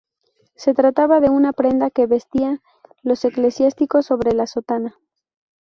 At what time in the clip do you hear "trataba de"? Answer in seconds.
0.73-1.29